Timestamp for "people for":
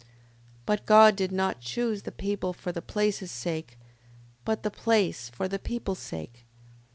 2.11-2.71